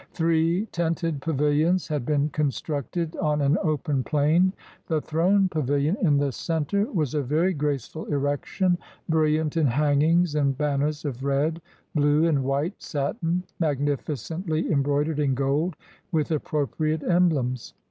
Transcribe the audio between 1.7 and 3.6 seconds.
187 INDIA had been constructed on an